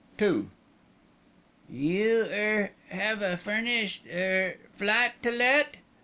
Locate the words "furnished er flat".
3.37-5.21